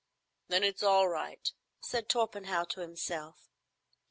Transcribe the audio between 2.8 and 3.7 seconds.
himself.